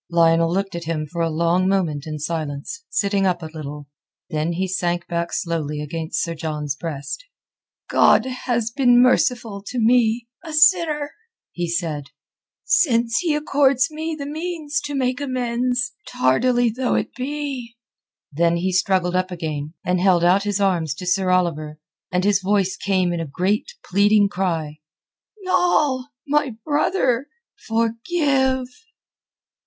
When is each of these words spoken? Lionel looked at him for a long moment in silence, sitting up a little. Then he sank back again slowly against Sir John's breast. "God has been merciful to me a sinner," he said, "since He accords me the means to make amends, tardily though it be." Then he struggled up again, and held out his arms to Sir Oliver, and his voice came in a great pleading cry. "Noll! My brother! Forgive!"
Lionel 0.09 0.51
looked 0.51 0.73
at 0.73 0.85
him 0.85 1.05
for 1.05 1.21
a 1.21 1.29
long 1.29 1.67
moment 1.69 2.07
in 2.07 2.17
silence, 2.17 2.85
sitting 2.89 3.27
up 3.27 3.43
a 3.43 3.51
little. 3.53 3.87
Then 4.31 4.53
he 4.53 4.67
sank 4.67 5.05
back 5.05 5.27
again 5.27 5.33
slowly 5.33 5.79
against 5.79 6.23
Sir 6.23 6.33
John's 6.33 6.75
breast. 6.75 7.23
"God 7.87 8.25
has 8.25 8.71
been 8.71 8.99
merciful 8.99 9.61
to 9.67 9.77
me 9.77 10.27
a 10.43 10.53
sinner," 10.53 11.11
he 11.51 11.69
said, 11.69 12.05
"since 12.63 13.17
He 13.19 13.35
accords 13.35 13.91
me 13.91 14.15
the 14.17 14.25
means 14.25 14.81
to 14.85 14.95
make 14.95 15.21
amends, 15.21 15.91
tardily 16.07 16.71
though 16.71 16.95
it 16.95 17.13
be." 17.13 17.77
Then 18.31 18.57
he 18.57 18.71
struggled 18.73 19.15
up 19.15 19.29
again, 19.29 19.75
and 19.85 20.01
held 20.01 20.23
out 20.23 20.41
his 20.45 20.59
arms 20.59 20.95
to 20.95 21.05
Sir 21.05 21.29
Oliver, 21.29 21.77
and 22.11 22.23
his 22.25 22.41
voice 22.41 22.75
came 22.75 23.13
in 23.13 23.19
a 23.19 23.27
great 23.27 23.75
pleading 23.85 24.29
cry. 24.29 24.79
"Noll! 25.43 26.07
My 26.27 26.55
brother! 26.65 27.27
Forgive!" 27.67 28.65